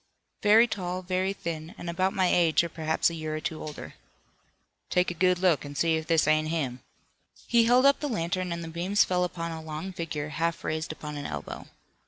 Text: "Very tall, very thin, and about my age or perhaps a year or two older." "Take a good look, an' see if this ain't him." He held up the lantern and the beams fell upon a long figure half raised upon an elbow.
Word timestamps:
"Very 0.41 0.65
tall, 0.65 1.03
very 1.03 1.31
thin, 1.31 1.75
and 1.77 1.87
about 1.87 2.11
my 2.11 2.25
age 2.25 2.63
or 2.63 2.69
perhaps 2.69 3.11
a 3.11 3.13
year 3.13 3.35
or 3.35 3.39
two 3.39 3.61
older." 3.61 3.93
"Take 4.89 5.11
a 5.11 5.13
good 5.13 5.37
look, 5.37 5.63
an' 5.63 5.75
see 5.75 5.95
if 5.95 6.07
this 6.07 6.27
ain't 6.27 6.47
him." 6.47 6.79
He 7.45 7.65
held 7.65 7.85
up 7.85 7.99
the 7.99 8.09
lantern 8.09 8.51
and 8.51 8.63
the 8.63 8.67
beams 8.67 9.03
fell 9.03 9.23
upon 9.23 9.51
a 9.51 9.61
long 9.61 9.93
figure 9.93 10.29
half 10.29 10.63
raised 10.63 10.91
upon 10.91 11.17
an 11.17 11.27
elbow. 11.27 11.67